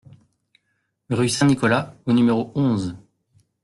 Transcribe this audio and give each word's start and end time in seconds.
Rue 1.11 1.29
Saint 1.29 1.45
Nicolas 1.45 1.93
au 2.07 2.13
numéro 2.13 2.51
onze 2.55 2.95